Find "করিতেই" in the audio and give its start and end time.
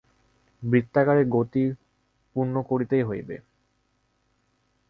2.69-3.03